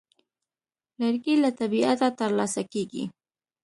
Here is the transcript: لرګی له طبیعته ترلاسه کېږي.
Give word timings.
لرګی 0.99 1.35
له 1.43 1.49
طبیعته 1.59 2.07
ترلاسه 2.19 2.61
کېږي. 2.71 3.03